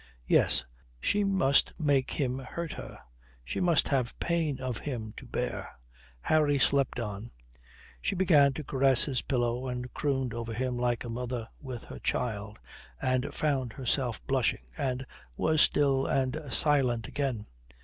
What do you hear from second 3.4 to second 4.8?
She must have pain of